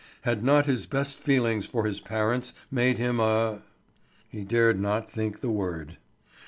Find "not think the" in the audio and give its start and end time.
4.79-5.51